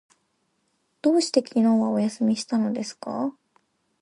[1.03, 3.35] どうして昨日はお休みしたのですか？